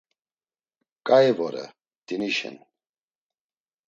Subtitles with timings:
[1.07, 2.55] Ǩai vore, mtinişen.